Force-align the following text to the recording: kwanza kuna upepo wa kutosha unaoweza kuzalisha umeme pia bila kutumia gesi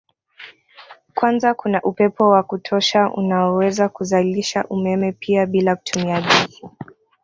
kwanza 1.15 1.53
kuna 1.53 1.81
upepo 1.81 2.29
wa 2.29 2.43
kutosha 2.43 3.09
unaoweza 3.11 3.89
kuzalisha 3.89 4.65
umeme 4.69 5.11
pia 5.11 5.45
bila 5.45 5.75
kutumia 5.75 6.21
gesi 6.21 6.65